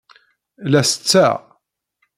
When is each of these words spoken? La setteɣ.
La 0.71 0.81
setteɣ. 0.83 1.37